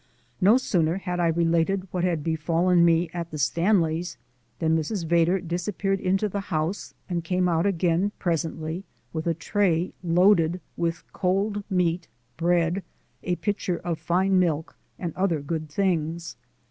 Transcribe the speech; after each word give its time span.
No 0.41 0.57
sooner 0.57 0.97
had 0.97 1.19
I 1.19 1.27
related 1.27 1.87
what 1.91 2.03
had 2.03 2.23
befallen 2.23 2.83
me 2.83 3.07
at 3.13 3.29
the 3.29 3.37
Stanleys' 3.37 4.17
than 4.57 4.75
Mrs. 4.75 5.05
Vedder 5.05 5.39
disappeared 5.39 5.99
into 5.99 6.27
the 6.27 6.39
house 6.49 6.95
and 7.07 7.23
came 7.23 7.47
out 7.47 7.67
again 7.67 8.11
presently 8.17 8.83
with 9.13 9.27
a 9.27 9.35
tray 9.35 9.93
loaded 10.03 10.59
with 10.75 11.03
cold 11.13 11.63
meat, 11.69 12.07
bread, 12.35 12.81
a 13.21 13.35
pitcher 13.35 13.77
of 13.83 13.99
fine 13.99 14.39
milk, 14.39 14.75
and 14.97 15.13
other 15.15 15.39
good 15.39 15.69
things. 15.69 16.35